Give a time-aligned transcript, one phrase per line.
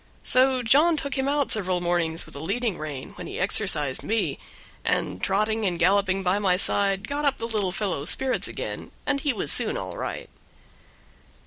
[0.23, 4.39] So John took him out several mornings with a leading rein, when he exercised me,
[4.83, 9.21] and, trotting and galloping by my side, got up the little fellow's spirits again, and
[9.21, 10.27] he was soon all right.